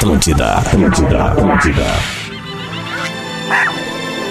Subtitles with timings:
[0.00, 1.84] Atlântida, Atlântida, Atlântida.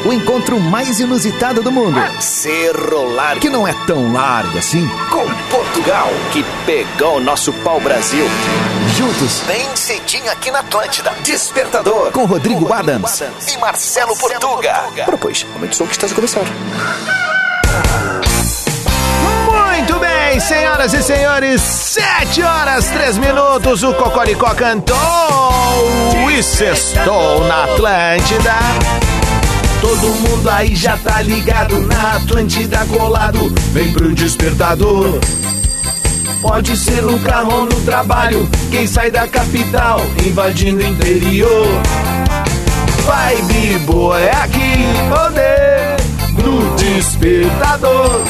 [0.04, 1.96] O encontro mais inusitado do mundo.
[2.20, 4.90] Cerro Largo, que não é tão largo assim.
[5.12, 8.26] Com Portugal, que pegou o nosso pau-brasil.
[8.98, 11.12] Juntos, bem cedinho aqui na Atlântida.
[11.22, 14.74] Despertador, com Rodrigo, Adams, e Marcelo Portuga.
[15.06, 16.46] Propôs, aumente o som que está a começar.
[19.54, 25.49] Muito bem, senhoras e senhores, 7 horas 3 minutos, o Cocoricó cantou
[26.32, 28.56] e sextou na Atlântida.
[29.82, 35.20] Todo mundo aí já tá ligado na Atlântida colado, vem pro despertador.
[36.42, 41.68] Pode ser no carro ou no trabalho, quem sai da capital, invadindo o interior.
[43.06, 45.98] Vibe boa é aqui, poder
[46.44, 48.24] no despertador.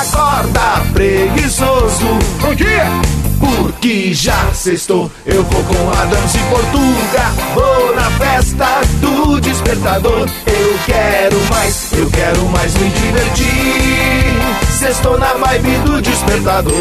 [0.00, 2.06] Acorda preguiçoso.
[2.40, 3.21] Bom dia!
[3.42, 7.32] Porque já sextou, eu vou com Adams e Portuga.
[7.54, 10.28] Vou na festa do despertador.
[10.46, 14.36] Eu quero mais, eu quero mais me divertir.
[14.78, 16.72] Sextou na vibe do despertador.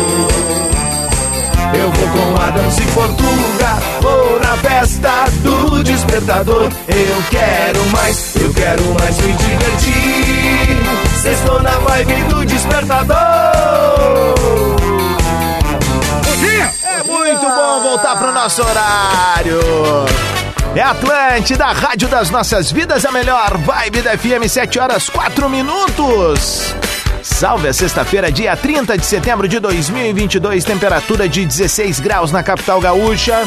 [1.74, 6.70] Eu vou com Adams e Portuga, vou na festa do despertador.
[6.88, 10.78] Eu quero mais, eu quero mais me divertir.
[11.22, 14.81] Sextou na vibe do despertador.
[17.24, 19.60] Muito bom voltar pro nosso horário.
[20.76, 25.48] É Atlântida, a rádio das nossas vidas, a melhor vibe da FM, 7 horas 4
[25.48, 26.74] minutos.
[27.22, 32.82] Salve a sexta-feira, dia 30 de setembro de 2022, temperatura de 16 graus na capital
[32.82, 33.38] gaúcha.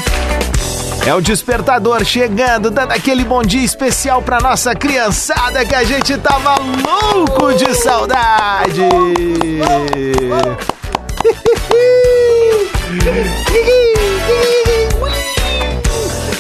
[1.04, 6.16] É o despertador chegando, dando aquele bom dia especial pra nossa criançada que a gente
[6.18, 8.82] tava louco de saudade.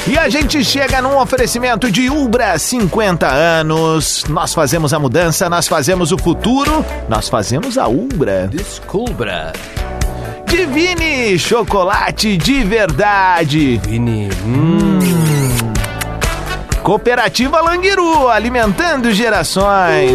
[0.06, 4.24] E a gente chega num oferecimento de Ubra 50 anos.
[4.28, 8.46] Nós fazemos a mudança, nós fazemos o futuro, nós fazemos a Ubra.
[8.48, 9.52] Descubra.
[10.46, 13.80] Divine chocolate de verdade.
[13.84, 14.28] Vini.
[16.82, 20.12] Cooperativa Languiru, alimentando gerações.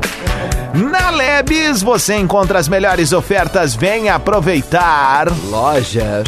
[0.74, 5.28] Na Lebes você encontra as melhores ofertas, vem aproveitar.
[5.50, 6.24] Lojas.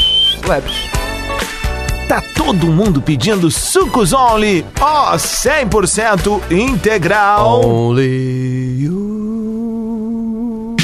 [0.46, 0.74] Labs.
[2.10, 7.66] Tá todo mundo pedindo sucos only, ó, 100% integral.
[7.66, 10.76] Only you.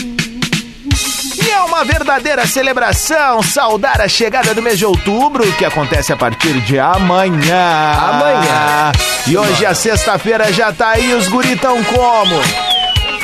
[1.43, 6.17] E é uma verdadeira celebração saudar a chegada do mês de outubro, que acontece a
[6.17, 7.91] partir de amanhã.
[7.97, 8.91] Amanhã.
[9.27, 12.78] E hoje, a sexta-feira, já tá aí, os guritão como?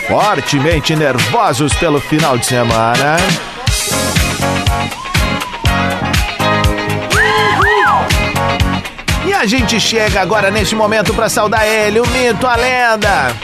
[0.07, 3.17] Fortemente nervosos pelo final de semana.
[9.25, 13.35] E a gente chega agora neste momento para saudar ele, o mito, a lenda.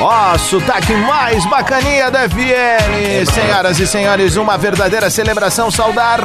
[0.00, 3.30] Ó, sotaque mais bacaninha da FM.
[3.32, 6.20] Senhoras e senhores, uma verdadeira celebração saudar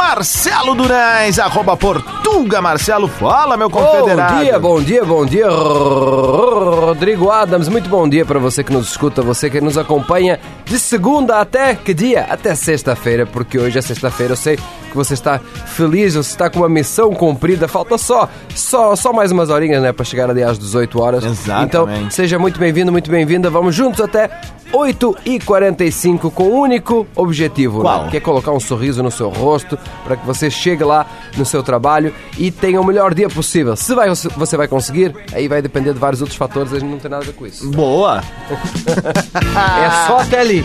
[0.00, 3.06] Marcelo Durães, arroba Portuga Marcelo.
[3.06, 4.32] Fala, meu confederado.
[4.32, 7.68] Bom dia, bom dia, bom dia, Rodrigo Adams.
[7.68, 11.74] Muito bom dia para você que nos escuta, você que nos acompanha de segunda até
[11.74, 12.26] que dia?
[12.30, 14.32] Até sexta-feira, porque hoje é sexta-feira.
[14.32, 14.58] Eu sei
[14.90, 17.66] que você está feliz, você está com uma missão cumprida.
[17.68, 21.24] Falta só, só, só mais umas horinhas, né, para chegar ali às 18 horas.
[21.24, 21.66] Exatamente.
[21.66, 23.48] Então, seja muito bem-vindo, muito bem-vinda.
[23.48, 24.28] Vamos juntos até
[24.72, 28.04] 8h45 com um único objetivo, Qual?
[28.04, 28.10] né?
[28.10, 31.06] Que é colocar um sorriso no seu rosto para que você chegue lá
[31.36, 33.76] no seu trabalho e tenha o melhor dia possível.
[33.76, 36.98] Se vai, você vai conseguir, aí vai depender de vários outros fatores, a gente não
[36.98, 37.68] tem nada a ver com isso.
[37.70, 38.22] Boa.
[39.50, 40.64] É só até ali.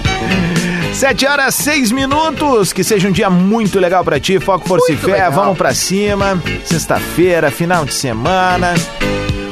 [0.94, 2.72] 7 horas 6 minutos.
[2.72, 4.40] Que seja um dia muito legal pra ti.
[4.40, 5.12] Foco, força e fé.
[5.14, 5.31] legal.
[5.31, 6.42] Vamos pra cima.
[6.64, 8.74] Sexta-feira, final de semana.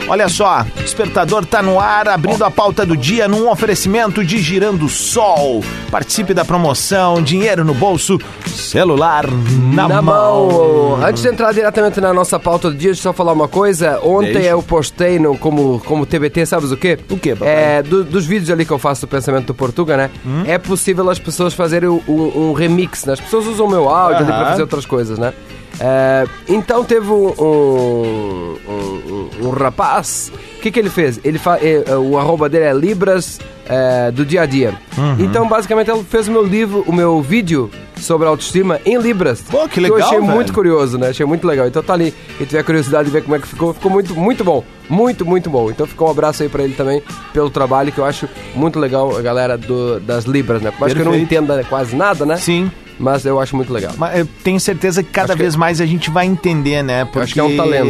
[0.08, 4.90] Olha só, despertador tá no ar, abrindo a pauta do dia num oferecimento de Girando
[4.90, 5.64] Sol.
[5.90, 9.26] Participe da promoção, dinheiro no bolso, celular
[9.74, 10.48] na, Na mão.
[10.50, 11.06] mão.
[11.06, 14.00] Antes de entrar diretamente na nossa pauta do dia, deixa eu só falar uma coisa.
[14.04, 14.50] Ontem Deixa.
[14.50, 17.00] eu postei no, como, como TBT, sabes o quê?
[17.10, 17.54] O quê, papai?
[17.78, 20.10] É, do- dos vídeos ali que eu faço do Pensamento do Portuga, né?
[20.26, 20.44] Hum?
[20.46, 23.14] É possível as pessoas fazerem um, um- remix, né?
[23.14, 24.40] As pessoas usam o meu áudio ali Aham.
[24.42, 25.34] para fazer outras coisas, né?
[25.80, 30.32] É, então teve um, um, um- um rapaz.
[30.58, 31.20] O que, que ele fez?
[31.24, 34.74] Ele fa, é, é, o arroba dele é Libras é, do dia a dia.
[34.98, 35.16] Uhum.
[35.20, 39.42] Então, basicamente, ele fez o meu livro, o meu vídeo sobre autoestima em Libras.
[39.42, 40.32] Pô, que Eu legal, achei velho.
[40.32, 41.10] muito curioso, né?
[41.10, 41.68] Achei muito legal.
[41.68, 42.14] Então tá ali.
[42.38, 44.64] Quem tiver curiosidade de ver como é que ficou, ficou muito, muito bom.
[44.90, 45.70] Muito, muito bom.
[45.70, 47.02] Então ficou um abraço aí pra ele também
[47.34, 50.72] pelo trabalho que eu acho muito legal, a galera do- das Libras, né?
[50.72, 52.36] Por mais que eu não entenda quase nada, né?
[52.38, 52.70] Sim.
[53.00, 53.94] Mas eu acho muito legal.
[53.98, 57.06] Mas eu tenho certeza que cada Acho que- vez mais a gente vai entender, né?
[57.06, 57.88] Porque acho que é um talento.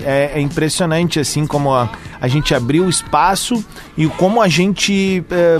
[0.00, 1.88] É, é impressionante, assim, como a,
[2.20, 3.64] a gente abriu o espaço
[3.96, 5.24] e como a gente.
[5.30, 5.58] é,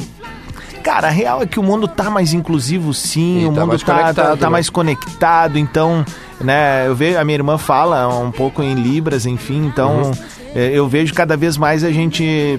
[0.83, 3.43] Cara, a real é que o mundo tá mais inclusivo, sim.
[3.43, 4.49] E o tá mundo mais tá, tá, tá né?
[4.49, 5.59] mais conectado.
[5.59, 6.05] Então,
[6.41, 6.87] né?
[6.87, 9.67] Eu vejo a minha irmã fala um pouco em libras, enfim.
[9.67, 10.13] Então, Uhum.
[10.55, 12.59] é, eu vejo cada vez mais a gente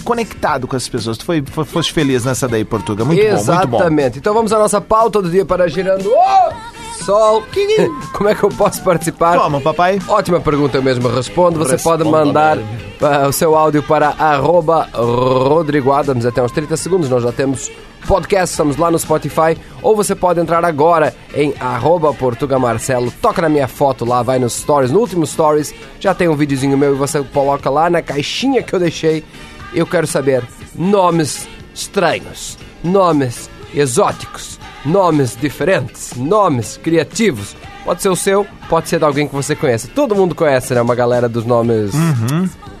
[0.00, 1.18] conectado com as pessoas.
[1.18, 3.04] Tu foi, foi, foste feliz nessa daí, Portuga.
[3.04, 3.76] Muito bom, muito bom.
[3.78, 4.18] Exatamente.
[4.18, 7.42] Então vamos à nossa pauta do dia para girando o sol.
[8.12, 9.38] Como é que eu posso participar?
[9.38, 9.98] Toma, papai.
[10.08, 11.58] Ótima pergunta, eu mesmo respondo.
[11.58, 12.58] Você Responda, pode mandar
[13.00, 17.08] ah, o seu áudio para arroba Rodrigo Adams até uns 30 segundos.
[17.08, 17.70] Nós já temos
[18.06, 19.56] podcast, estamos lá no Spotify.
[19.82, 23.12] Ou você pode entrar agora em arroba Portuga Marcelo.
[23.20, 24.90] Toca na minha foto lá, vai nos stories.
[24.90, 28.72] No último stories já tem um videozinho meu e você coloca lá na caixinha que
[28.72, 29.24] eu deixei.
[29.72, 30.42] Eu quero saber
[30.74, 37.54] nomes estranhos, nomes exóticos, nomes diferentes, nomes criativos.
[37.84, 39.88] Pode ser o seu, pode ser de alguém que você conhece.
[39.88, 40.82] Todo mundo conhece, né?
[40.82, 41.92] Uma galera dos nomes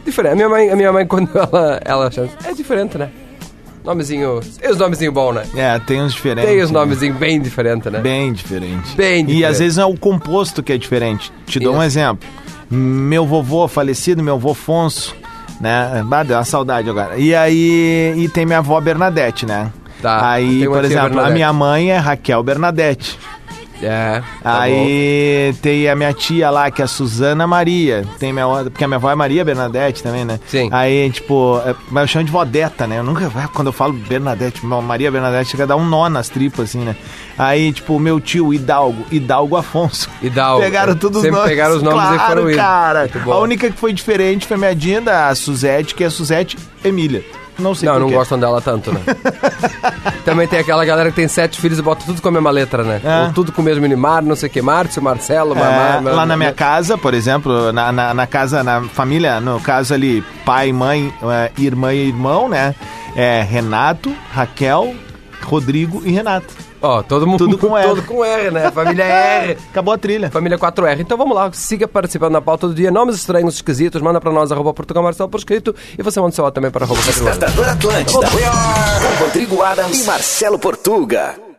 [0.04, 0.32] diferentes.
[0.32, 3.10] A minha mãe, a minha mãe quando ela, ela chama, é diferente, né?
[3.82, 5.42] Nomezinho, e os nomezinhos bons, né?
[5.56, 6.50] É, tem uns diferentes.
[6.50, 6.78] Tem os né?
[6.78, 7.98] nomezinhos bem diferentes, né?
[8.00, 8.94] Bem diferente.
[8.94, 9.44] Bem E diferente.
[9.46, 11.32] às vezes é o composto que é diferente.
[11.46, 11.84] Te dou um Isso.
[11.86, 12.28] exemplo.
[12.70, 15.16] Meu vovô falecido, meu avô Afonso,
[15.60, 16.04] né?
[16.10, 17.16] Ah, deu uma saudade agora.
[17.18, 19.70] E aí, e tem minha avó Bernadette, né?
[20.00, 23.18] Tá, Aí, por exemplo, a minha mãe é Raquel Bernadette.
[23.82, 24.22] É.
[24.42, 24.60] tá bom.
[24.60, 28.04] aí tem a minha tia lá, que é a Suzana Maria.
[28.18, 30.38] Tem minha porque a minha avó é Maria Bernadette também, né?
[30.46, 30.68] Sim.
[30.72, 32.98] Aí, tipo, é, mas eu chamo de Vodeta, né?
[32.98, 36.70] Eu nunca, quando eu falo Bernadette, Maria Bernadette, chega a dar um nó nas tripas,
[36.70, 36.96] assim, né?
[37.38, 40.08] Aí, tipo, meu tio Hidalgo, Hidalgo Afonso.
[40.22, 40.62] Hidalgo.
[40.62, 41.48] Pegaram todos os nomes.
[41.48, 42.56] pegaram os nomes e claro, foram indo.
[42.56, 43.10] cara.
[43.26, 47.24] A única que foi diferente foi minha Dinda, a Suzette, que é a Suzette Emília.
[47.58, 49.00] Não sei Não, não gostam dela tanto, né?
[50.24, 52.82] Também tem aquela galera que tem sete filhos e bota tudo com a mesma letra,
[52.82, 53.00] né?
[53.04, 53.26] É.
[53.26, 56.10] Ou tudo com o mesmo Nimar, não sei o que, Márcio, Marcelo, É, Mamá.
[56.10, 60.22] lá na minha casa, por exemplo, na, na, na casa, na família, no caso ali,
[60.44, 62.74] pai, mãe, é, irmã e irmão, né?
[63.16, 64.94] É Renato, Raquel,
[65.42, 66.54] Rodrigo e Renato.
[66.82, 67.88] Ó, todo mundo Tudo com R.
[67.88, 68.70] Todo com R, né?
[68.70, 69.58] Família R.
[69.70, 70.30] Acabou a trilha.
[70.30, 71.00] Família 4R.
[71.00, 72.90] Então vamos lá, siga participando na pauta do dia.
[72.90, 75.74] Nomes estranhos, esquisitos, manda pra nós, arroba Portugal Marcelo por escrito.
[75.98, 77.00] E você manda o seu também para arroba.
[77.02, 77.66] Despertador.
[78.10, 81.49] Com Rodrigo Adams e Marcelo Portuga.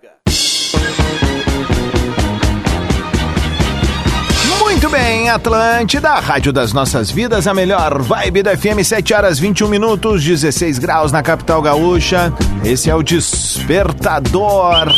[4.82, 9.68] Muito bem, Atlântida, Rádio das Nossas Vidas, a melhor vibe da FM, 7 horas 21
[9.68, 12.34] minutos, 16 graus na capital gaúcha.
[12.66, 14.92] Esse é o Despertador.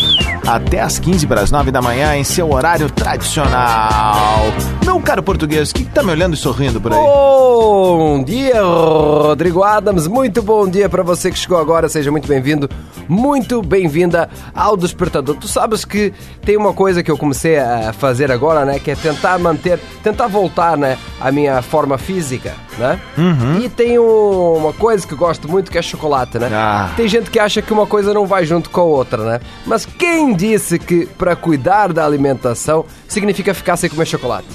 [0.45, 4.41] Até às 15 para as 9 da manhã, em seu horário tradicional.
[4.85, 6.99] Meu caro português, que tá me olhando e sorrindo por aí?
[6.99, 10.05] Bom dia, Rodrigo Adams.
[10.05, 11.87] Muito bom dia para você que chegou agora.
[11.87, 12.69] Seja muito bem-vindo,
[13.07, 15.37] muito bem-vinda ao Despertador.
[15.37, 16.13] Tu sabes que
[16.45, 18.79] tem uma coisa que eu comecei a fazer agora, né?
[18.79, 20.97] Que é tentar manter, tentar voltar, né?
[21.21, 22.99] A minha forma física, né?
[23.63, 26.49] E tem um- uma coisa que eu gosto muito que é chocolate, né?
[26.53, 26.91] Ah.
[26.95, 29.39] Tem gente que acha que uma coisa não vai junto com a outra, né?
[29.65, 34.47] Mas quem disse que para cuidar da alimentação significa ficar sem comer chocolate?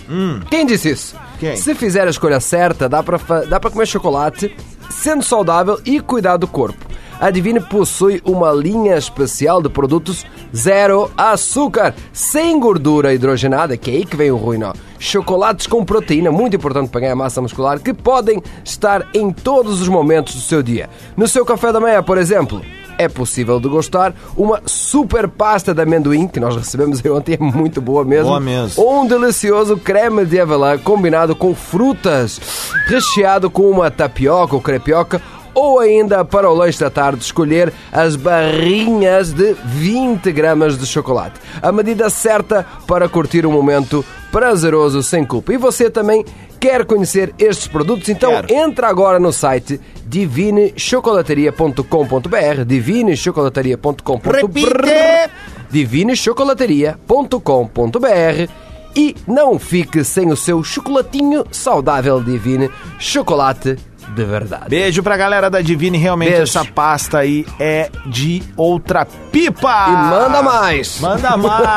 [0.50, 1.16] Quem disse isso?
[1.38, 1.56] Quem?
[1.56, 4.54] Se fizer a escolha certa, dá pra, fa- dá pra comer chocolate
[4.90, 6.86] sendo saudável e cuidar do corpo.
[7.20, 10.24] A Divine possui uma linha especial de produtos
[10.54, 14.72] zero açúcar, sem gordura hidrogenada, que é aí que vem o ruim, não.
[15.00, 19.88] Chocolates com proteína, muito importante para ganhar massa muscular, que podem estar em todos os
[19.88, 20.88] momentos do seu dia.
[21.16, 22.62] No seu café da manhã, por exemplo,
[22.98, 28.04] é possível degustar uma super pasta de amendoim, que nós recebemos ontem, é muito boa
[28.04, 28.28] mesmo.
[28.28, 28.82] Boa mesmo.
[28.82, 32.40] Ou um delicioso creme de avelã combinado com frutas,
[32.86, 35.22] recheado com uma tapioca ou crepioca,
[35.58, 41.40] ou ainda para o lanche da tarde escolher as barrinhas de 20 gramas de chocolate.
[41.60, 45.52] A medida certa para curtir um momento prazeroso sem culpa.
[45.52, 46.24] E você também
[46.60, 48.08] quer conhecer estes produtos?
[48.08, 48.54] Então Quero.
[48.54, 55.30] entra agora no site divinechocolateria.com.br divinechocolateria.com.br
[55.70, 58.52] divinechocolateria.com.br
[58.94, 63.76] e não fique sem o seu chocolatinho saudável Divine Chocolate
[64.18, 64.68] de verdade.
[64.68, 66.42] Beijo pra galera da Divine, realmente Beijo.
[66.42, 69.86] essa pasta aí é de outra pipa!
[69.88, 71.00] E manda mais!
[71.00, 71.68] Manda mais!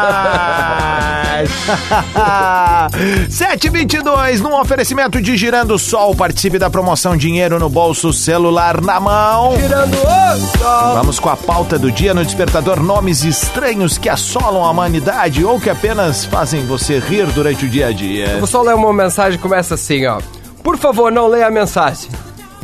[3.30, 6.16] 722 num oferecimento de Girando Sol.
[6.16, 9.56] Participe da promoção Dinheiro no Bolso, celular na mão.
[9.56, 10.96] Tirando o sol.
[10.96, 15.60] Vamos com a pauta do dia no despertador nomes estranhos que assolam a humanidade ou
[15.60, 18.38] que apenas fazem você rir durante o dia a dia.
[18.38, 20.20] Vou só ler uma mensagem começa assim, ó.
[20.64, 22.10] Por favor, não leia a mensagem.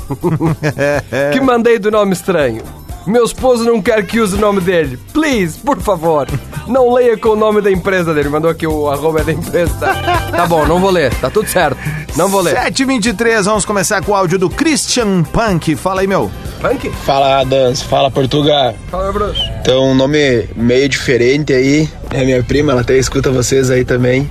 [1.33, 2.63] que mandei do nome estranho.
[3.07, 4.99] Meu esposo não quer que use o nome dele.
[5.13, 6.27] Please, por favor.
[6.67, 8.27] Não leia com o nome da empresa dele.
[8.27, 9.73] Mandou aqui o arroba da empresa.
[9.79, 11.13] Tá, tá bom, não vou ler.
[11.15, 11.77] Tá tudo certo.
[12.17, 12.55] Não vou ler.
[12.57, 15.77] 7h23, vamos começar com o áudio do Christian Punk.
[15.77, 16.29] Fala aí, meu.
[16.59, 16.91] Punk?
[17.05, 18.75] Fala Adams, fala Portugal.
[18.91, 19.33] Fala, Bruno.
[19.61, 21.87] Então, um nome meio diferente aí.
[22.11, 24.29] É minha prima, ela até escuta vocês aí também.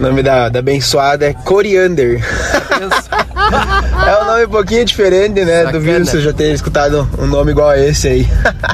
[0.00, 2.20] O nome da, da abençoada é Coriander.
[4.06, 5.64] É um nome um pouquinho diferente, né?
[5.64, 5.72] Sacana.
[5.72, 8.28] Duvido você já ter escutado um nome igual a esse aí.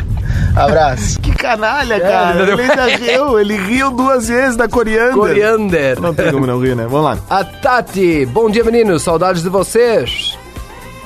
[0.56, 1.20] Abraço.
[1.20, 2.42] Que canalha, cara.
[2.42, 3.40] ele ele riu.
[3.40, 5.14] Ele riu duas vezes da Coriander.
[5.14, 6.00] Coriander.
[6.00, 6.86] Não tem como não rir, né?
[6.88, 7.18] Vamos lá.
[7.28, 8.24] A Tati.
[8.26, 9.02] Bom dia, meninos.
[9.02, 10.38] Saudades de vocês.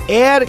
[0.09, 0.47] Er...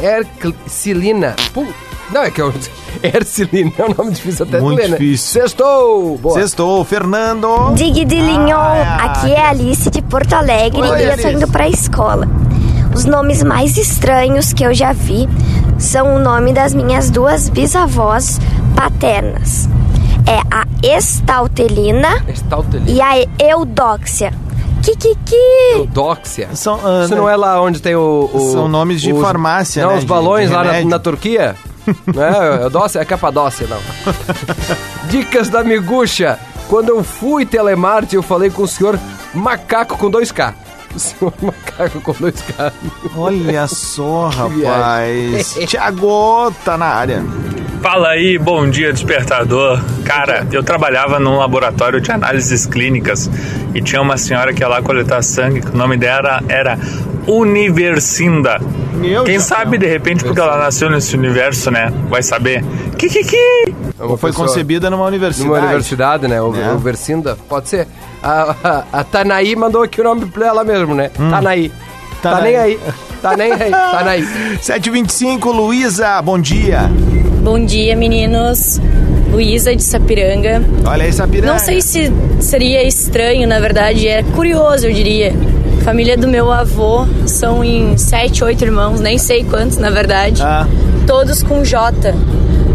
[0.00, 1.36] Ercilina.
[1.52, 1.72] Pu-
[2.12, 2.52] Não, é que eu...
[3.02, 4.98] Ercilina é um nome difícil até Muito de ler, né?
[4.98, 5.40] difícil.
[5.42, 6.18] Sextou.
[6.18, 6.34] Boa.
[6.38, 7.72] Sextou, Fernando.
[7.74, 11.12] Dig de Linhon, Ah, aqui é a Alice de Porto Alegre Oi, e eu tô
[11.14, 11.28] Alice.
[11.32, 12.28] indo pra escola.
[12.94, 15.28] Os nomes mais estranhos que eu já vi
[15.78, 18.38] são o nome das minhas duas bisavós
[18.76, 19.68] paternas.
[20.26, 20.64] É a
[20.96, 22.90] Estaltelina Estautelina.
[22.90, 24.32] e a Eudóxia.
[24.82, 25.36] Kikiki!
[25.76, 26.48] Eudóxia.
[26.54, 28.28] São, ah, Isso não é lá onde tem o...
[28.32, 29.98] o- São nomes de os- farmácia, Não, né?
[29.98, 31.54] os balões de lá na, na Turquia.
[32.14, 33.00] Não é Eudócia?
[33.00, 33.78] É Capadócia, não.
[35.08, 36.38] Dicas da miguxa.
[36.68, 38.98] Quando eu fui telemarte, eu falei com o senhor
[39.34, 40.54] macaco com 2K.
[40.94, 42.72] O senhor macaco com 2K.
[43.16, 45.54] Olha só, rapaz.
[45.66, 47.22] Tiago tá na área.
[47.82, 49.82] Fala aí, bom dia, despertador.
[50.04, 53.28] Cara, eu trabalhava num laboratório de análises clínicas
[53.74, 56.78] e tinha uma senhora que ia lá coletar sangue, que o nome dela era
[57.26, 58.60] Universinda.
[58.94, 61.92] Meu Quem sabe, de repente, porque ela nasceu nesse universo, né?
[62.08, 62.64] Vai saber.
[62.98, 63.36] Kikiki!
[63.98, 65.48] É uma Foi pessoa- concebida numa universidade.
[65.48, 66.40] Numa universidade, né?
[66.42, 66.72] O, É.
[66.72, 67.36] o Versinda.
[67.48, 67.86] Pode ser.
[68.22, 71.10] A, a, a Tanaí mandou aqui o nome pra ela mesmo, né?
[71.30, 71.70] Tanaí.
[72.22, 72.52] Tá Tanaí.
[72.52, 72.78] nem aí.
[73.20, 73.70] Tá nem aí.
[73.70, 74.22] Tanaí.
[74.60, 76.90] 7h25, Luísa, bom dia.
[77.42, 78.80] Bom dia, meninos.
[79.32, 80.62] Luísa de Sapiranga.
[80.86, 81.52] Olha aí, Sapiranga.
[81.52, 85.32] Não sei se seria estranho, na verdade, é curioso, eu diria.
[85.84, 90.40] Família do meu avô são em sete, oito irmãos, nem sei quantos, na verdade.
[90.42, 90.66] Ah.
[91.06, 92.14] Todos com J.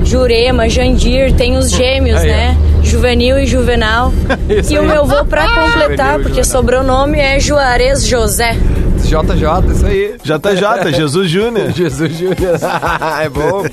[0.04, 2.58] Jurema, Jandir, tem os gêmeos, Aí, né?
[2.84, 4.14] Juvenil e Juvenal.
[4.50, 6.62] Isso e o meu avô, pra completar, Juvenil porque Juvenal.
[6.62, 8.56] sobrenome é Juarez José.
[8.98, 10.16] JJ, isso aí.
[10.22, 11.72] JJ, Jesus Júnior.
[11.72, 12.60] Jesus Júnior.
[13.22, 13.64] é bom.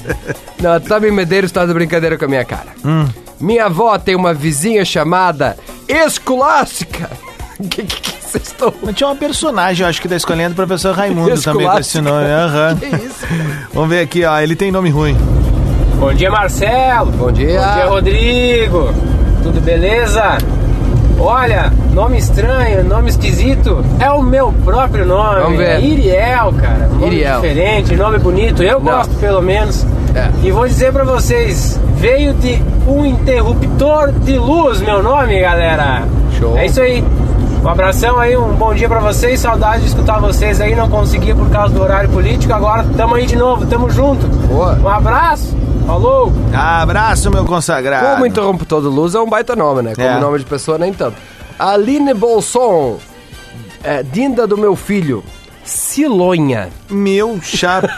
[0.61, 2.69] Não, Tommy Medeiros tá de brincadeira com a minha cara.
[2.85, 3.05] Hum.
[3.41, 5.57] Minha avó tem uma vizinha chamada
[5.89, 7.11] Escolástica.
[7.69, 8.73] Que que que vocês estão...
[8.83, 12.01] Mas tinha uma personagem, eu acho que da escolinha do professor Raimundo também com esse
[12.01, 12.27] nome.
[12.27, 12.77] Aham.
[12.85, 13.27] Que isso?
[13.73, 14.39] Vamos ver aqui, ó.
[14.41, 15.17] Ele tem nome ruim.
[15.99, 17.11] Bom dia, Marcelo.
[17.13, 17.61] Bom dia.
[17.61, 18.95] Bom dia, Rodrigo.
[19.43, 20.39] Tudo beleza?
[21.19, 23.85] Olha, nome estranho, nome esquisito.
[24.01, 25.41] É o meu próprio nome.
[25.41, 25.69] Vamos ver.
[25.69, 26.89] É Iriel, cara.
[26.89, 27.41] Nome Iriel.
[27.41, 28.63] diferente, nome bonito.
[28.63, 28.87] Eu Não.
[28.93, 29.87] gosto, pelo menos.
[30.15, 30.29] É.
[30.43, 36.03] E vou dizer pra vocês, veio de um interruptor de luz, meu nome, galera.
[36.39, 36.57] Show.
[36.59, 37.03] É isso aí.
[37.65, 39.41] Um abração aí, um bom dia pra vocês.
[39.41, 40.75] Saudade de escutar vocês aí.
[40.75, 42.53] Não consegui por causa do horário político.
[42.53, 44.27] Agora tamo aí de novo, tamo junto.
[44.27, 44.75] Boa.
[44.83, 45.57] Um abraço.
[45.87, 46.33] Falou.
[46.53, 48.07] Abraço, meu consagrado.
[48.15, 49.95] Como interruptor de luz é um baita nome, né?
[49.95, 50.21] Como É.
[50.21, 51.17] nome de pessoa, nem tanto.
[51.59, 52.99] Aline Bolson.
[53.83, 55.25] É, Dinda do meu filho.
[55.65, 56.69] Silonha.
[56.91, 57.93] Meu chapéu.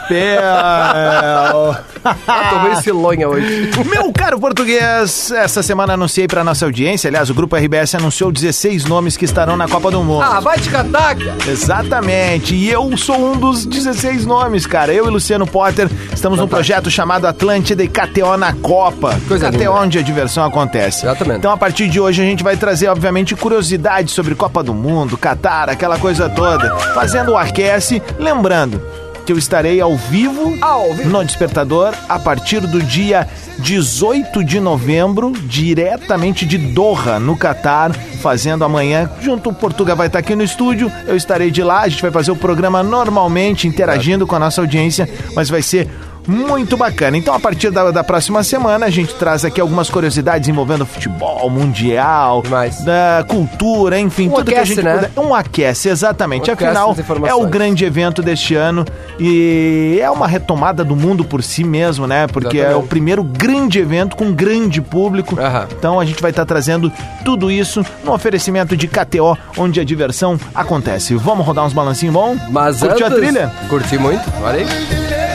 [2.03, 3.71] Ah, tomei Silonha hoje.
[3.85, 8.85] Meu caro português, essa semana anunciei pra nossa audiência, aliás, o Grupo RBS anunciou 16
[8.85, 10.21] nomes que estarão na Copa do Mundo.
[10.21, 11.37] Ah, vai te catar, cara.
[11.47, 14.93] Exatamente, e eu sou um dos 16 nomes, cara.
[14.93, 19.19] Eu e Luciano Potter estamos num projeto chamado Atlântida e KTO na Copa.
[19.27, 19.71] Coisa KTO linda.
[19.71, 21.05] onde a diversão acontece.
[21.05, 21.39] Exatamente.
[21.39, 25.17] Então, a partir de hoje, a gente vai trazer, obviamente, curiosidades sobre Copa do Mundo,
[25.17, 26.75] Catar, aquela coisa toda.
[26.93, 28.81] Fazendo o aquece, lembrando
[29.27, 31.09] que eu estarei ao vivo, Ao vivo.
[31.09, 33.27] no Despertador a partir do dia
[33.59, 37.91] 18 de novembro, diretamente de Doha, no Catar,
[38.21, 39.11] fazendo amanhã.
[39.19, 42.09] Junto o Portugal vai estar aqui no estúdio, eu estarei de lá, a gente vai
[42.09, 45.89] fazer o programa normalmente, interagindo com a nossa audiência, mas vai ser
[46.27, 47.17] muito bacana.
[47.17, 51.49] Então, a partir da, da próxima semana, a gente traz aqui algumas curiosidades envolvendo futebol,
[51.49, 52.83] mundial, Demais.
[52.83, 54.95] da cultura, enfim, Um tudo que a aquece, gente né?
[55.09, 55.11] puder.
[55.25, 56.49] Um aquece, exatamente.
[56.49, 58.85] Um aquece Afinal, é o grande evento deste ano
[59.19, 62.27] e é uma retomada do mundo por si mesmo, né?
[62.27, 62.85] Porque é Exatamente.
[62.85, 65.39] o primeiro grande evento com grande público.
[65.39, 65.67] Aham.
[65.77, 66.91] Então a gente vai estar trazendo
[67.23, 71.15] tudo isso no oferecimento de KTO, onde a diversão acontece.
[71.15, 72.35] Vamos rodar uns balancinhos bom?
[72.49, 73.51] Mas Curtiu a antes- trilha?
[73.69, 75.26] Curti muito, olha aí.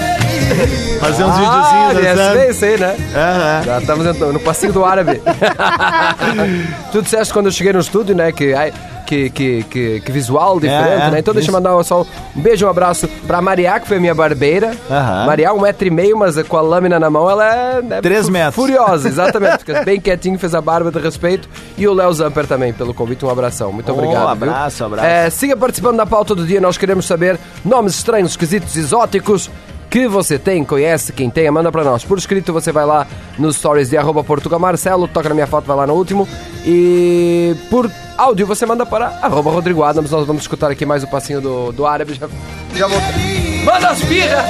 [1.00, 2.38] Fazer uns ah, videozinhos, essa dançando.
[2.38, 2.96] vez, sei, né?
[3.14, 3.62] Aham.
[3.64, 5.20] Já estamos entrando no passinho do árabe.
[6.92, 8.72] tu disseste quando eu cheguei no estúdio, né, que, ai,
[9.06, 11.18] que que, que, que, visual diferente, é, né?
[11.18, 11.62] Então deixa eu isso.
[11.62, 14.72] mandar só um beijo, um abraço pra Mariá, que foi minha barbeira.
[15.26, 17.82] Mariá, um metro e meio, mas com a lâmina na mão, ela é...
[17.90, 18.54] é Três metros.
[18.54, 19.58] Furiosa, exatamente.
[19.58, 21.48] Fica bem quietinho, fez a barba de respeito.
[21.76, 23.70] E o Léo Zamper também, pelo convite, um abração.
[23.72, 24.38] Muito Oh, obrigado.
[24.38, 24.48] viu?
[24.50, 25.06] abraço, abraço.
[25.06, 29.50] É, siga participando da pauta do dia, nós queremos saber nomes estranhos, esquisitos, exóticos
[29.92, 32.02] que você tem, conhece, quem tenha, manda pra nós.
[32.02, 33.06] Por escrito, você vai lá
[33.38, 34.24] nos stories de arroba
[34.58, 36.26] Marcelo, toca na minha foto, vai lá no último.
[36.64, 40.10] E por áudio, você manda para arroba Rodrigo Adams.
[40.10, 42.14] Nós vamos escutar aqui mais o passinho do, do árabe.
[42.14, 42.26] Já,
[42.74, 43.64] já voltei.
[43.64, 44.44] Manda as birra!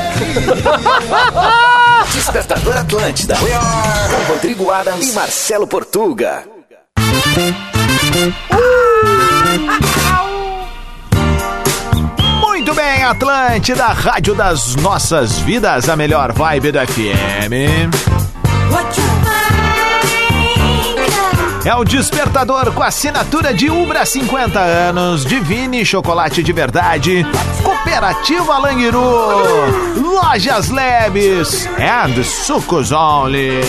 [2.14, 3.34] Despertador Atlântida.
[3.36, 6.44] Com Rodrigo Adams e Marcelo Portuga.
[12.72, 17.52] Muito bem, Atlântida, Rádio das Nossas Vidas, a melhor vibe do FM.
[21.66, 27.26] É o despertador com assinatura de Ubra 50 anos, Divine Chocolate de Verdade,
[27.62, 29.02] Cooperativa Languiru,
[29.96, 33.60] Lojas Lebes and Sucos Only.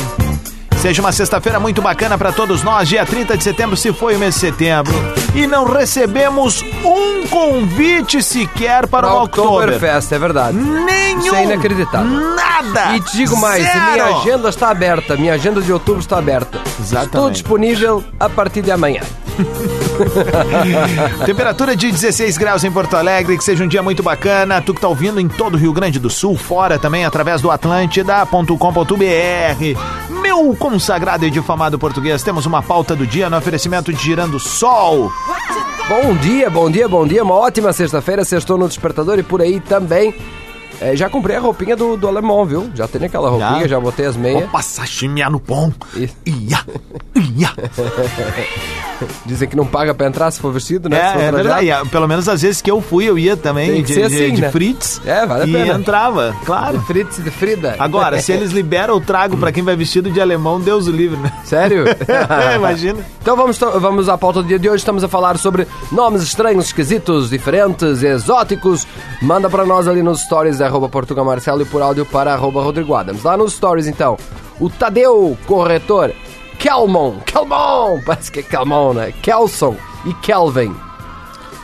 [0.84, 2.90] Seja uma sexta-feira muito bacana para todos nós.
[2.90, 4.94] Dia 30 de setembro se foi o mês de setembro.
[5.34, 9.70] E não recebemos um convite sequer para o Oktober.
[9.70, 10.58] Oktoberfest, é verdade.
[10.58, 11.20] Nenhum.
[11.20, 12.36] Isso é inacreditável.
[12.36, 12.98] Nada.
[12.98, 13.92] E te digo mais, Zero.
[13.94, 16.60] minha agenda está aberta, minha agenda de outubro está aberta.
[16.78, 17.06] Exatamente.
[17.06, 19.04] Estou disponível a partir de amanhã.
[21.26, 24.62] Temperatura de 16 graus em Porto Alegre, que seja um dia muito bacana.
[24.62, 27.52] Tu que tá ouvindo em todo o Rio Grande do Sul, fora também através do
[27.52, 30.22] atlântida.com.br.
[30.22, 35.12] Meu consagrado e difamado português, temos uma pauta do dia no oferecimento de Girando Sol.
[35.88, 37.24] Bom dia, bom dia, bom dia.
[37.24, 38.24] Uma ótima sexta-feira.
[38.24, 40.14] Sextou no Despertador e por aí também.
[40.82, 42.70] É, já comprei a roupinha do, do alemão, viu?
[42.74, 43.80] Já tenho aquela roupinha, já, Já?
[43.80, 44.44] botei as meias.
[44.46, 45.74] Opa, sashimi no pão.
[45.96, 46.16] Isso.
[46.26, 46.60] Ia,
[47.16, 47.52] ia.
[49.26, 50.98] Dizem que não paga pra entrar se for vestido, né?
[50.98, 51.90] É, é verdade.
[51.90, 54.52] Pelo menos às vezes que eu fui, eu ia também de, de, assim, de né?
[54.52, 55.02] Fritz.
[55.06, 55.80] É, vale a e pena.
[55.80, 56.78] entrava, claro.
[56.78, 57.76] De Fritz e de Frida.
[57.80, 61.18] Agora, se eles liberam o trago pra quem vai vestido de alemão, Deus o livre,
[61.18, 61.32] né?
[61.44, 61.86] Sério?
[62.44, 63.00] É, imagina.
[63.22, 64.78] Então vamos, vamos à pauta do dia de hoje.
[64.78, 68.88] Estamos a falar sobre nomes estranhos, esquisitos, diferentes, exóticos.
[69.22, 72.94] Manda pra nós ali nos stories arroba Portugal Marcelo e por áudio para arroba Rodrigo
[72.96, 73.24] Adams.
[73.24, 74.18] Lá nos stories, então,
[74.60, 76.12] o Tadeu, corretor,
[76.64, 79.14] Kelmon, Kelmon, parece que é Kelmon, né?
[79.22, 80.74] Kelson e Kelvin.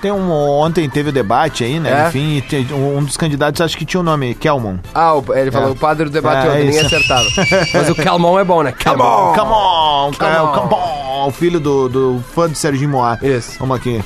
[0.01, 2.03] Tem um, ontem teve o debate aí, né?
[2.03, 2.07] É?
[2.09, 4.75] Enfim, e um dos candidatos acho que tinha o nome Kelmon.
[4.93, 5.71] Ah, ele falou É.
[5.71, 6.85] o padre do debate É, ontem, ninguém isso.
[6.95, 7.25] acertava.
[7.73, 8.73] Mas o Kelmon é bom, né?
[8.73, 9.33] Kelmon!
[9.35, 10.45] Come on, Come é, on.
[10.45, 13.17] o Come on, o filho do, do fã do Serginho Moá.
[13.21, 13.55] Isso.
[13.57, 14.03] Vamos aqui.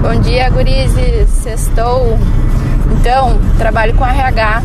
[0.00, 1.28] Bom dia, gurizes.
[1.28, 2.16] Sextou.
[3.00, 4.62] Então, trabalho com RH.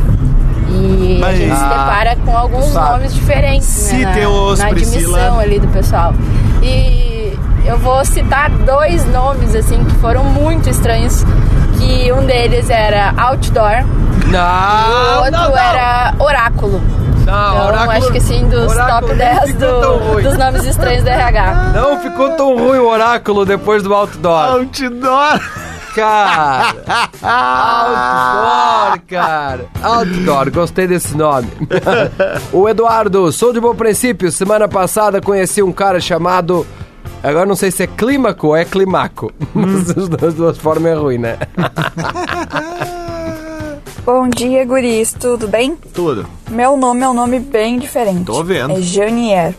[0.69, 2.91] E a Mas- gente se Ah, depara com alguns sabe.
[2.91, 5.17] nomes diferentes né, na, na Priscila.
[5.17, 6.13] admissão ali do pessoal.
[6.61, 11.23] E eu vou citar dois nomes assim que foram muito estranhos.
[11.79, 13.83] Que um deles era Outdoor,
[14.31, 15.57] Não, o outro não, não.
[15.57, 16.81] era Oráculo.
[17.23, 20.23] Não, então, Oráculo- acho que sim, dos top nem 10 ficou tão ruim.
[20.23, 21.53] do, dos nomes estranhos do RH.
[21.75, 24.53] Não ficou tão ruim o oráculo depois do outdoor.
[24.53, 25.39] Outdoor.
[25.97, 26.75] Cara!
[27.23, 29.65] Outdoor, cara!
[29.81, 31.47] Outdoor, gostei desse nome.
[32.53, 34.31] o Eduardo, sou de bom princípio.
[34.31, 36.67] Semana passada conheci um cara chamado.
[37.23, 39.33] Agora não sei se é clímaco ou é climaco.
[39.55, 41.35] Mas as duas, duas formas é ruim, né?
[44.05, 45.75] Bom dia, guris, tudo bem?
[45.95, 46.27] Tudo.
[46.51, 48.25] Meu nome é um nome bem diferente.
[48.25, 48.73] Tô vendo.
[48.73, 49.55] É Janier.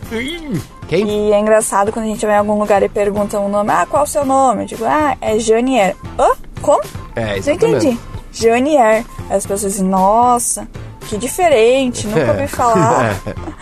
[0.89, 1.07] Quem?
[1.07, 3.69] E é engraçado quando a gente vai em algum lugar e pergunta o nome.
[3.71, 4.63] Ah, qual o seu nome?
[4.63, 5.95] Eu digo, ah, é Janier.
[6.17, 6.31] Hã?
[6.61, 6.81] Como?
[7.15, 7.85] É, Não exatamente.
[7.87, 7.99] entendi.
[8.33, 9.05] Janier.
[9.29, 10.67] Aí as pessoas dizem, nossa,
[11.07, 13.15] que diferente, nunca ouvi falar.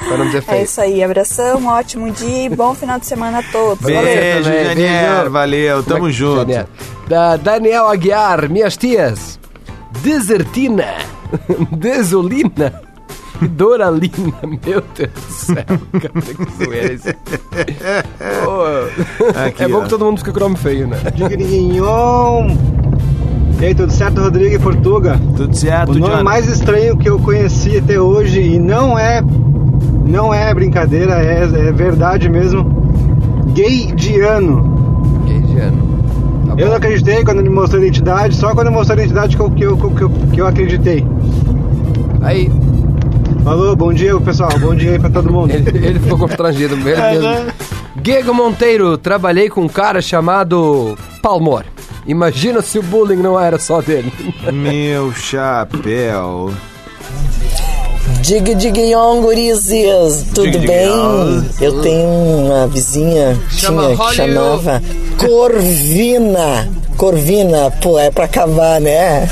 [0.08, 0.64] pra não dizer É feio.
[0.64, 3.82] isso aí, abração, um ótimo dia e bom final de semana a todos.
[3.84, 4.02] Valeu.
[4.02, 5.16] Beijo, também, Janier.
[5.18, 5.32] beijo.
[5.32, 6.46] Valeu, tamo é junto.
[6.46, 6.66] Daniel.
[7.10, 9.38] Da Daniel Aguiar, minhas tias.
[10.02, 10.96] Desertina.
[11.72, 12.87] Desolina.
[13.42, 14.34] Doralina.
[14.44, 15.56] Meu Deus do céu.
[15.66, 17.08] Cara, que zoeira isso.
[18.44, 19.82] Pô, Aqui, é bom ó.
[19.84, 20.98] que todo mundo fica com nome feio, né?
[21.16, 22.56] Digninhon.
[23.60, 25.20] E aí, tudo certo, Rodrigo e Portuga?
[25.36, 26.24] Tudo certo, O nome Johnny?
[26.24, 29.22] mais estranho que eu conheci até hoje e não é
[30.06, 32.64] não é brincadeira, é, é verdade mesmo.
[33.54, 35.24] Gay Diano.
[35.28, 35.78] Geigiano.
[36.48, 39.36] Tá Eu não acreditei quando ele mostrou a identidade, só quando ele mostrou a identidade
[39.36, 41.04] que eu, que eu, que eu, que eu acreditei.
[42.22, 42.52] Aí,
[43.48, 45.52] Falou, bom dia pessoal, bom dia aí pra todo mundo.
[45.52, 46.76] ele, ele ficou constrangido.
[46.76, 47.54] Mesmo.
[47.96, 51.64] Diego Monteiro, trabalhei com um cara chamado Palmor.
[52.06, 54.12] Imagina se o bullying não era só dele.
[54.52, 56.52] Meu chapéu.
[58.20, 60.90] Dig Dig Yong, gurizes, tudo Dig, dig, bem?
[60.90, 61.46] yong.
[61.62, 64.82] Eu tenho uma vizinha Chama tinha, que chamava
[65.18, 66.68] Corvina.
[66.98, 69.30] Corvina, pô, é pra acabar, né?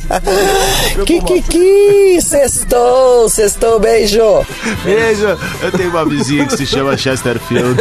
[1.06, 4.44] Kikiki, sextou, sextou, beijo.
[4.84, 5.38] Beijo.
[5.62, 7.80] Eu tenho uma vizinha que se chama Chesterfield.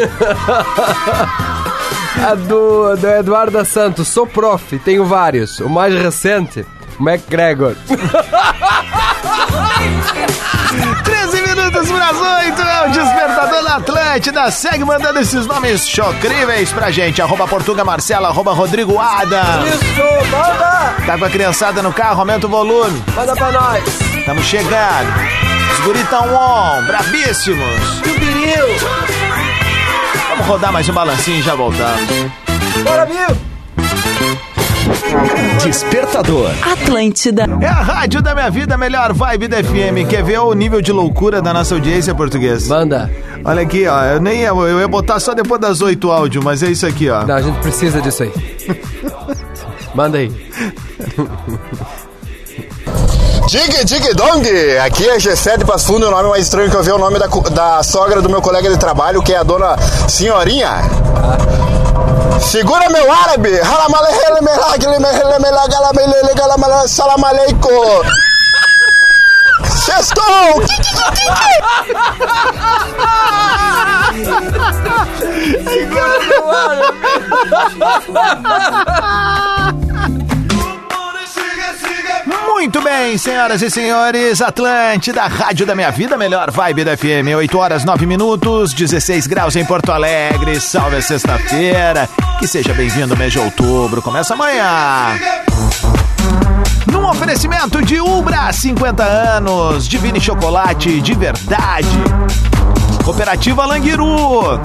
[2.25, 4.07] A do, do Eduardo Santos.
[4.07, 5.59] Sou prof, tenho vários.
[5.59, 6.65] O mais recente,
[6.99, 7.75] McGregor.
[12.07, 14.51] 13 minutos para as 8 é o Despertador da Atlântida.
[14.51, 17.21] Segue mandando esses nomes chocríveis pra gente.
[17.21, 19.67] Arroba Portuga Marcela, arroba Rodrigo Adam.
[19.67, 20.95] Isso, manda!
[21.05, 23.03] Tá com a criançada no carro, aumenta o volume.
[23.15, 23.83] Manda pra nós.
[24.15, 25.09] Estamos chegando.
[25.73, 28.01] Os guritão on, brabíssimos.
[30.29, 32.07] Vamos rodar mais um balancinho e já voltamos.
[32.83, 34.56] Bora, Bill!
[35.63, 36.51] Despertador.
[36.61, 37.45] Atlântida.
[37.61, 40.07] É a rádio da minha vida, melhor vibe da FM.
[40.09, 42.73] Quer ver o nível de loucura da nossa audiência portuguesa?
[42.73, 43.11] Manda.
[43.43, 44.03] Olha aqui, ó.
[44.03, 47.09] Eu nem ia, eu ia botar só depois das 8 áudio, mas é isso aqui,
[47.09, 47.25] ó.
[47.25, 48.31] Não, a gente precisa disso aí.
[49.93, 50.31] Manda aí.
[53.47, 54.45] Dig Dig Dong!
[54.85, 57.17] Aqui é G7 Passo Fundo, o nome mais estranho que eu vi é o nome
[57.17, 60.81] da, da sogra do meu colega de trabalho, que é a dona Senhorinha.
[62.41, 63.59] Segura meu árabe!
[66.87, 68.03] Salam aleikum!
[69.65, 70.63] Sextou!
[82.67, 87.57] Muito bem, senhoras e senhores, Atlântida, Rádio da Minha Vida, melhor vibe da FM, 8
[87.57, 93.31] horas 9 minutos, 16 graus em Porto Alegre, salve a sexta-feira, que seja bem-vindo mês
[93.31, 95.17] de outubro, começa amanhã.
[96.91, 101.87] Num oferecimento de Ubra, 50 anos, Divine Chocolate de verdade.
[103.05, 104.59] Cooperativa Languiru.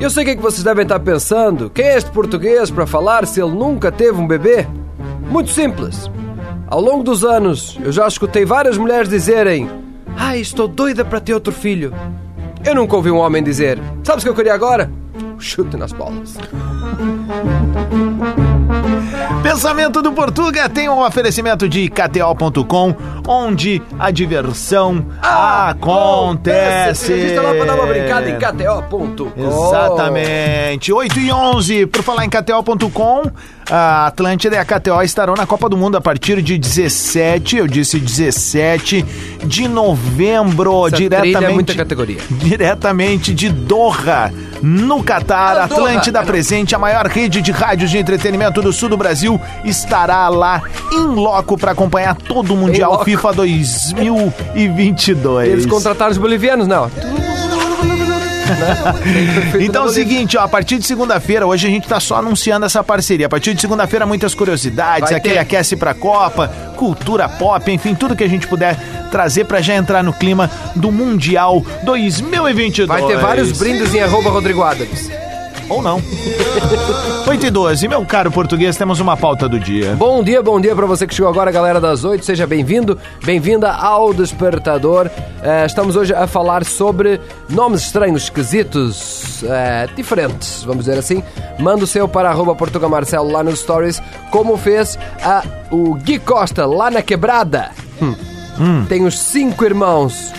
[0.00, 1.68] Eu sei o que, é que vocês devem estar pensando.
[1.70, 4.64] Quem é este português para falar se ele nunca teve um bebê?
[5.28, 6.08] Muito simples.
[6.68, 9.68] Ao longo dos anos, eu já escutei várias mulheres dizerem:
[10.16, 11.92] Ai, estou doida para ter outro filho.
[12.64, 14.88] Eu nunca ouvi um homem dizer: Sabes o que eu queria agora?
[15.36, 16.36] Chute nas bolas.
[19.42, 22.94] Pensamento do Portuga tem um oferecimento de KTO.com,
[23.26, 27.12] onde a diversão acontece.
[27.12, 29.32] Registra lá para dar uma brincada em KTO.com.
[29.36, 30.92] Exatamente.
[30.92, 31.86] 8 e 11.
[31.86, 33.30] Por falar em KTO.com,
[33.70, 37.66] a Atlântida e a KTO estarão na Copa do Mundo a partir de 17, eu
[37.66, 39.04] disse 17
[39.44, 41.34] de novembro, Essa diretamente.
[41.36, 42.18] trilha é muita categoria.
[42.30, 45.56] Diretamente de Doha, no Catar.
[45.58, 45.80] Ah, Doha.
[45.88, 50.62] Atlântida presente, a maior rede de rádios de entretenimento do sul do Brasil, estará lá
[50.92, 53.04] em loco para acompanhar todo o Mundial.
[53.04, 55.48] FIFA 2022.
[55.48, 56.90] Eles contrataram os bolivianos, não.
[59.60, 62.66] Então é o seguinte, ó, a partir de segunda-feira, hoje a gente tá só anunciando
[62.66, 63.26] essa parceria.
[63.26, 65.40] A partir de segunda-feira, muitas curiosidades, Vai aquele ter.
[65.40, 68.76] aquece pra Copa, cultura pop, enfim, tudo que a gente puder
[69.10, 72.88] trazer pra já entrar no clima do Mundial 2022.
[72.88, 75.10] Vai ter vários brindes em arroba Rodrigo Adams.
[75.68, 76.02] Ou não.
[77.28, 79.94] 8 e 12, meu caro português, temos uma pauta do dia.
[79.96, 82.24] Bom dia, bom dia pra você que chegou agora, galera das 8.
[82.24, 85.10] Seja bem-vindo, bem-vinda ao Despertador.
[85.42, 91.22] Eh, estamos hoje a falar sobre nomes estranhos, esquisitos, eh, diferentes, vamos dizer assim.
[91.58, 94.00] Manda o seu para arroba Portuga Marcelo lá nos stories,
[94.30, 97.70] como fez a, o Gui Costa lá na quebrada.
[98.00, 98.86] Hum.
[98.88, 100.32] Tem os cinco irmãos.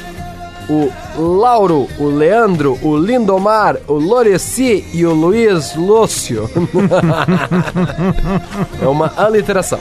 [0.69, 6.47] O Lauro, o Leandro, o Lindomar, o Loreci e o Luiz Lúcio.
[8.79, 9.79] é uma aliteração.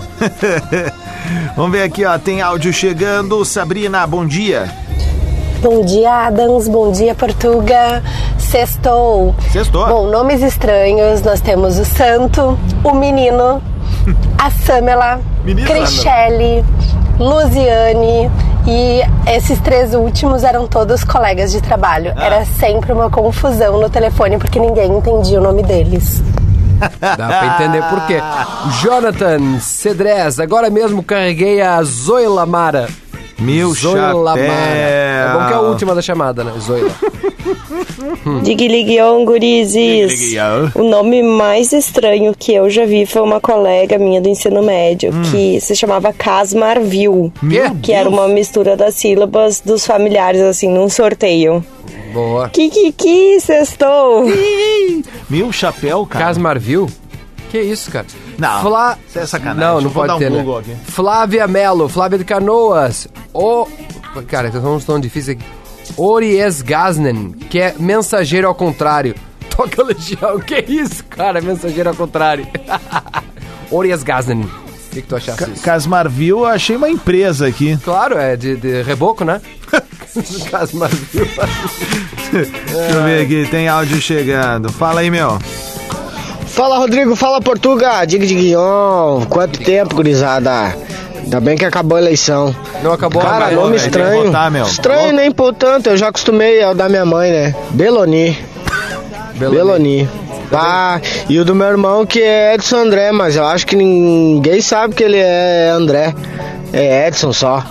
[1.54, 2.18] Vamos ver aqui, ó.
[2.18, 3.44] Tem áudio chegando.
[3.44, 4.72] Sabrina, bom dia.
[5.60, 6.68] Bom dia, Adams.
[6.68, 8.02] Bom dia, Portuga.
[8.38, 9.34] Sextou.
[9.52, 9.86] Sextou.
[9.86, 11.20] Bom, nomes estranhos.
[11.20, 13.60] Nós temos o Santo, o Menino,
[14.38, 16.64] a Samela, Menina Crichelle,
[17.18, 18.30] Luziane.
[18.70, 22.12] E esses três últimos eram todos colegas de trabalho.
[22.18, 26.22] Era sempre uma confusão no telefone porque ninguém entendia o nome deles.
[27.00, 28.20] Dá pra entender por quê.
[28.82, 32.88] Jonathan Cedrez, agora mesmo carreguei a Zoila Mara.
[33.38, 34.48] Meu Zoila chapéu.
[34.48, 34.68] Mara.
[34.68, 36.52] É bom que é a última da chamada, né?
[36.60, 36.90] Zoila.
[38.42, 40.34] Digliguion gurizes.
[40.74, 45.12] O nome mais estranho que eu já vi foi uma colega minha do ensino médio
[45.30, 47.32] que se chamava Casmarvil.
[47.42, 51.64] Meu que era uma mistura das sílabas dos familiares, assim, num sorteio.
[52.12, 52.48] Boa.
[52.48, 54.24] Kikiki, sextou.
[55.28, 56.26] Meu chapéu, cara.
[56.26, 56.88] Casmarvil?
[57.50, 58.06] Que isso, cara?
[58.38, 58.98] Não, Flá...
[59.08, 59.60] isso é sacanagem.
[59.60, 60.30] Não, não Vou pode dar um ter,
[60.70, 60.76] né?
[60.84, 63.08] Flávia Melo, Flávia de Canoas.
[63.32, 63.66] O...
[64.26, 65.57] Cara, são uns tão difíceis aqui.
[65.96, 69.14] Ories Gaznen, que é mensageiro ao contrário.
[69.56, 70.38] Toca legião.
[70.40, 71.40] Que isso, cara?
[71.40, 72.46] Mensageiro ao contrário.
[73.70, 74.42] Ories Gaznen.
[74.42, 75.62] O que, que tu achaste Ca- disso?
[75.62, 77.76] Casmarvil, eu achei uma empresa aqui.
[77.84, 79.40] Claro, é de, de reboco, né?
[80.50, 81.28] Casmarvil.
[82.32, 84.72] Deixa eu ver aqui, tem áudio chegando.
[84.72, 85.38] Fala aí, meu.
[86.46, 90.74] Fala Rodrigo, fala Portuga, diga de Guion, quanto tempo, gurizada?
[91.28, 92.56] Ainda bem que acabou a eleição.
[92.82, 94.24] Não acabou Cara, acabou, nome estranho.
[94.26, 94.64] votar, meu.
[94.64, 97.54] Estranho nem por tanto, eu já acostumei, é o da minha mãe, né?
[97.70, 98.38] Beloni.
[99.34, 100.08] Beloni.
[100.50, 104.62] Ah, e o do meu irmão que é Edson André, mas eu acho que ninguém
[104.62, 106.14] sabe que ele é André.
[106.72, 107.62] É Edson só.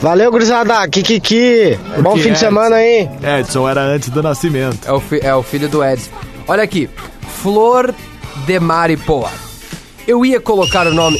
[0.00, 0.86] Valeu, gurizada.
[0.88, 1.76] Kikiki.
[1.98, 2.38] Bom Porque fim de Edson.
[2.46, 3.08] semana aí.
[3.40, 4.86] Edson era antes do nascimento.
[4.88, 6.10] É o, fi- é o filho do Edson.
[6.46, 6.88] Olha aqui.
[7.42, 7.92] Flor
[8.46, 9.28] de Maripoa.
[10.06, 11.18] Eu ia colocar o nome.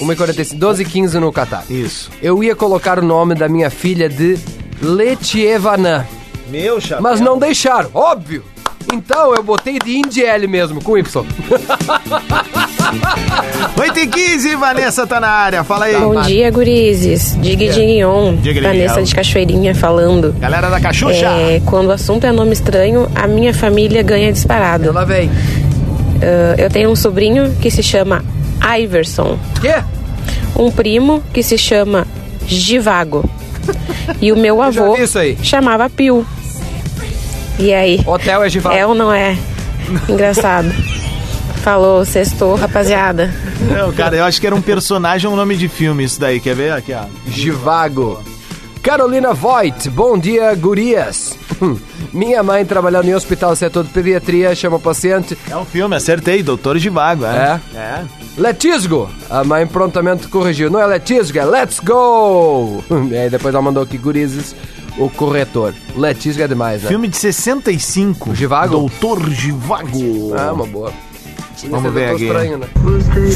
[0.00, 1.64] 1h45, 12 e 15 no Catar.
[1.68, 2.10] Isso.
[2.22, 4.38] Eu ia colocar o nome da minha filha de
[4.80, 6.04] Letievanã.
[6.48, 7.02] Meu chapéu.
[7.02, 8.44] Mas não deixaram, óbvio.
[8.92, 11.24] Então eu botei de Indiel mesmo, com Y.
[13.78, 15.64] 8 e 15, Vanessa tá na área.
[15.64, 15.96] Fala aí.
[15.96, 17.36] Bom dia, gurizes.
[17.40, 20.34] Dig diga, Vanessa de Cachoeirinha falando.
[20.38, 21.26] Galera da Cachucha.
[21.26, 24.88] É, quando o assunto é nome estranho, a minha família ganha disparado.
[24.88, 25.30] Ela vem.
[26.22, 28.24] Ah, eu tenho um sobrinho que se chama
[28.78, 29.38] Iverson.
[29.60, 29.82] Quê?
[30.56, 32.06] Um primo que se chama
[32.46, 33.28] Givago.
[34.20, 35.38] E o meu avô vi isso aí.
[35.42, 36.26] chamava Pio.
[37.58, 38.00] E aí?
[38.06, 38.76] Hotel é Givago.
[38.76, 39.36] É ou não é?
[40.08, 40.70] Engraçado.
[41.62, 43.32] Falou, sextou, rapaziada.
[43.70, 46.40] Não, cara, eu acho que era um personagem ou um nome de filme isso daí.
[46.40, 46.72] Quer ver?
[46.72, 47.04] Aqui, ó.
[47.28, 48.20] Givago.
[48.82, 51.38] Carolina Voigt, bom dia, gurias.
[52.12, 55.36] Minha mãe trabalhando em hospital setor de pediatria, chama o paciente.
[55.50, 56.42] É um filme, acertei.
[56.42, 57.60] Doutor Givago, é?
[57.74, 57.78] É?
[57.78, 58.04] É.
[58.36, 59.10] Letisgo!
[59.28, 60.70] A mãe prontamente corrigiu.
[60.70, 62.82] Não é Letisgo, é Let's Go!
[63.10, 64.54] E aí depois ela mandou aqui, gurizes,
[64.98, 65.74] o corretor.
[65.96, 66.88] Letisgo é demais, né?
[66.88, 68.34] Filme de 65.
[68.34, 68.72] Givago?
[68.72, 70.34] Doutor Givago.
[70.36, 70.92] Ah, uma boa.
[71.70, 72.24] Vamos ver aqui.
[72.24, 72.66] Estranho, né?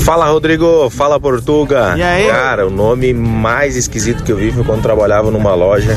[0.05, 1.95] Fala Rodrigo, fala Portuga.
[1.97, 2.27] E aí?
[2.27, 5.97] Cara, o nome mais esquisito que eu vi foi quando trabalhava numa loja.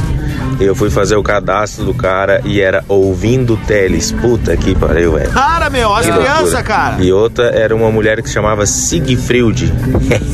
[0.60, 4.12] Eu fui fazer o cadastro do cara e era ouvindo Teles.
[4.12, 5.32] Puta que pariu, velho.
[5.32, 7.02] Para, meu, as crianças, cara.
[7.02, 9.72] E outra era uma mulher que se chamava Sigfried.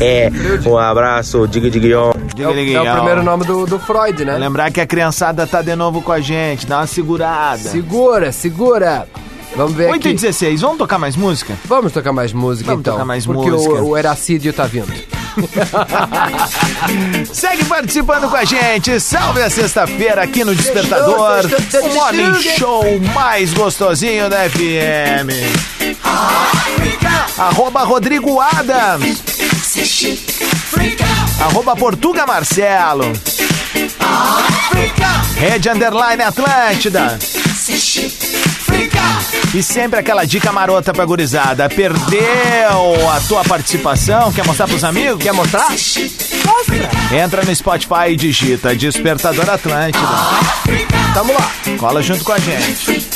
[0.66, 2.06] um abraço, diga diga É o,
[2.52, 4.36] é o primeiro nome do, do Freud, né?
[4.36, 7.58] Lembrar que a criançada tá de novo com a gente, dá uma segurada.
[7.58, 9.08] Segura, segura.
[9.56, 10.22] Vamos ver 8 e aqui.
[10.22, 11.56] 16, vamos tocar mais música?
[11.66, 12.94] Vamos tocar mais música, Vamos então.
[12.94, 13.74] tocar mais porque música.
[13.76, 14.92] O, o Eracídio tá vindo.
[17.34, 19.00] Segue participando com a gente.
[19.00, 21.46] Salve a sexta-feira aqui no Despertador.
[21.84, 25.32] O morning show mais gostosinho da FM.
[27.38, 29.24] Arroba Rodrigo Adams.
[31.40, 33.12] Arroba Portuga Marcelo.
[35.36, 37.20] Rede Underline Atlântida.
[39.56, 41.70] E sempre aquela dica marota pra gurizada.
[41.70, 44.34] Perdeu a tua participação?
[44.34, 45.24] Quer mostrar pros amigos?
[45.24, 45.70] Quer mostrar?
[45.70, 46.90] Mostra.
[47.24, 50.06] Entra no Spotify e digita Despertador Atlântida.
[51.14, 51.50] Tamo lá.
[51.78, 53.08] Cola junto com a gente.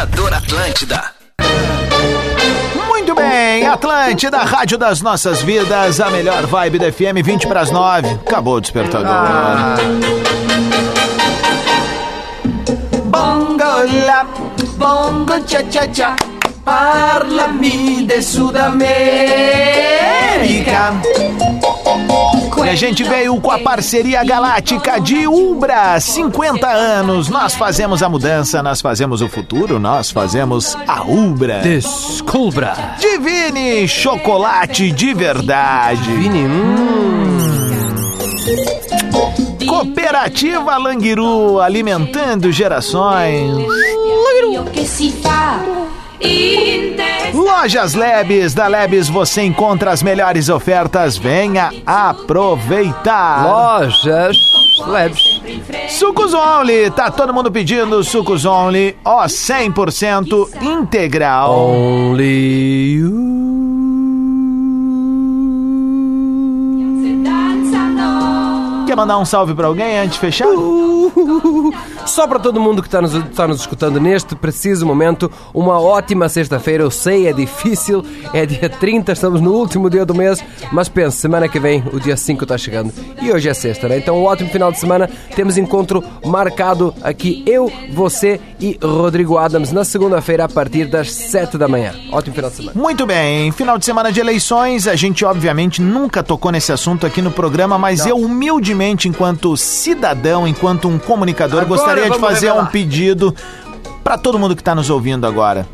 [0.00, 1.12] Despertador Atlântida.
[2.88, 7.70] Muito bem, Atlântida, Rádio das Nossas Vidas, a melhor vibe da FM, 20 para as
[7.70, 8.08] 9.
[8.08, 9.06] Acabou o despertador.
[9.06, 9.76] Ah.
[13.04, 14.24] Bongo la,
[14.78, 16.16] bongo cha cha cha.
[16.64, 18.90] Parla-me de Sudamérica.
[22.64, 25.98] E a gente veio com a parceria galáctica de Umbra.
[25.98, 27.28] 50 anos.
[27.28, 31.60] Nós fazemos a mudança, nós fazemos o futuro, nós fazemos a Ubra.
[31.60, 32.96] Descubra.
[32.98, 36.02] Divine chocolate de verdade.
[36.02, 36.48] Divine.
[39.66, 43.66] Cooperativa Languiru, alimentando gerações.
[47.34, 53.46] Lojas Lebes, da Lebes você encontra as melhores ofertas, venha aproveitar.
[53.46, 54.36] Lojas
[54.86, 55.40] Lebes.
[55.90, 61.52] Sucos Only, tá todo mundo pedindo Sucos Only, ó 100% integral.
[61.52, 63.30] Only you.
[68.86, 70.48] Quer mandar um salve pra alguém antes de fechar?
[72.06, 76.28] Só para todo mundo que está nos, está nos escutando neste preciso momento, uma ótima
[76.28, 76.82] sexta-feira.
[76.82, 81.18] Eu sei, é difícil, é dia 30, estamos no último dia do mês, mas pense,
[81.18, 82.92] semana que vem, o dia 5 está chegando.
[83.20, 83.98] E hoje é sexta, né?
[83.98, 85.08] Então, um ótimo final de semana.
[85.34, 91.56] Temos encontro marcado aqui, eu, você e Rodrigo Adams, na segunda-feira, a partir das 7
[91.56, 91.94] da manhã.
[92.12, 92.80] Ótimo final de semana.
[92.80, 97.22] Muito bem, final de semana de eleições, a gente obviamente nunca tocou nesse assunto aqui
[97.22, 102.64] no programa, mas eu humildemente, enquanto cidadão, enquanto um comunicador, Agora gostaria de fazer revelar.
[102.64, 103.34] um pedido
[104.02, 105.66] para todo mundo que está nos ouvindo agora.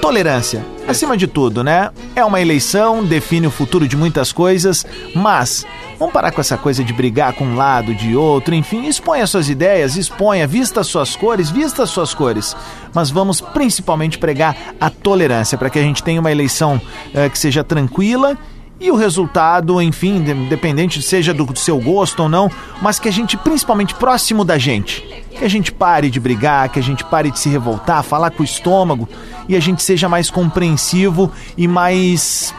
[0.00, 1.90] Tolerância, acima de tudo, né?
[2.14, 4.84] É uma eleição, define o futuro de muitas coisas,
[5.14, 5.64] mas
[5.98, 9.48] vamos parar com essa coisa de brigar com um lado, de outro, enfim, exponha suas
[9.48, 12.54] ideias, exponha, vista suas cores, vista suas cores.
[12.92, 16.78] Mas vamos principalmente pregar a tolerância para que a gente tenha uma eleição
[17.14, 18.36] eh, que seja tranquila
[18.80, 22.50] e o resultado, enfim, de- independente seja do seu gosto ou não,
[22.82, 26.78] mas que a gente, principalmente próximo da gente, que a gente pare de brigar, que
[26.78, 29.08] a gente pare de se revoltar, falar com o estômago
[29.48, 32.54] e a gente seja mais compreensivo e mais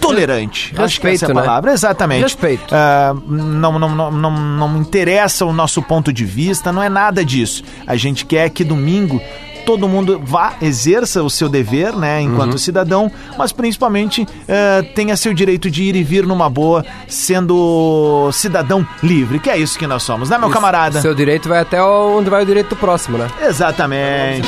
[0.00, 0.74] tolerante.
[0.76, 1.42] Acho que essa é a Respeito, né?
[1.42, 1.72] palavra.
[1.72, 2.22] Exatamente.
[2.22, 2.74] Respeito.
[2.74, 6.88] Ah, não, não, não, não, não me interessa o nosso ponto de vista, não é
[6.88, 7.62] nada disso.
[7.86, 9.20] A gente quer que domingo
[9.64, 12.58] todo mundo vá, exerça o seu dever, né, enquanto Uhum.
[12.58, 18.86] cidadão, mas principalmente ah, tenha seu direito de ir e vir numa boa, sendo cidadão
[19.02, 20.54] livre, que é isso que nós somos, né, meu Isso.
[20.54, 21.00] camarada?
[21.00, 23.26] Seu direito vai até onde vai o direito do próximo, né?
[23.42, 24.46] Exatamente.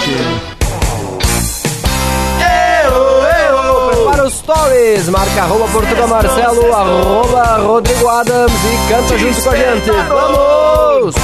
[4.47, 9.91] Stories, marca arroba Portugal Marcelo, arroba Rodrigo Adams e canta junto com a gente.
[10.09, 11.15] Vamos!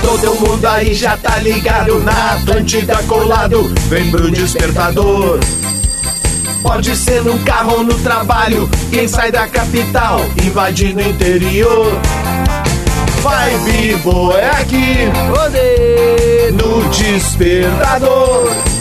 [0.00, 3.70] Todo mundo aí já tá ligado na Atlântida colado.
[3.88, 5.38] Vem pro despertador.
[6.62, 8.68] Pode ser no carro ou no trabalho.
[8.90, 11.92] Quem sai da capital, invadindo o interior.
[13.20, 14.96] Vibe boa é aqui.
[16.54, 18.77] No despertador.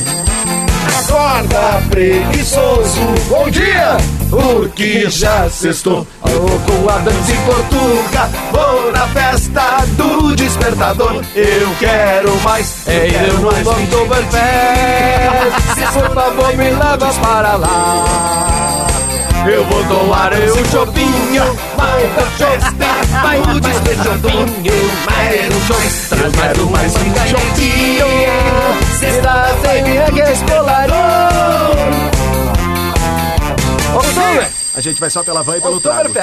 [1.07, 3.95] Acorda preguiçoso, bom dia!
[4.29, 6.05] Porque já sextou.
[6.21, 8.29] Alô, com a dança em Portuga.
[8.51, 11.23] Vou na festa do despertador.
[11.33, 14.33] Eu quero mais, eu Ei, quero eu no Oktoberfest,
[15.93, 18.87] por favor me leva para lá.
[19.49, 21.57] Eu vou tomar um chopinho.
[21.77, 24.45] Vai pra festa Vai no despertador
[25.29, 25.77] Quero um show
[26.09, 26.93] Traz mais um, mais
[27.29, 28.07] chopinho
[28.99, 30.97] Será sempre que escolarinho.
[34.75, 36.13] A gente vai só pela van e pelo trago.